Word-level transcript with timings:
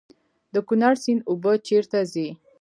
د 0.53 0.55
کونړ 0.67 0.93
سیند 1.03 1.21
اوبه 1.29 1.51
چیرته 1.67 1.99
ځي؟ 2.11 2.27